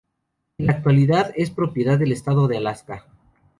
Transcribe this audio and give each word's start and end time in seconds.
En 0.57 0.65
la 0.65 0.73
actualidad 0.73 1.31
es 1.35 1.51
propiedad 1.51 1.99
del 1.99 2.11
Estado 2.11 2.47
de 2.47 2.57
Alaska. 2.57 3.05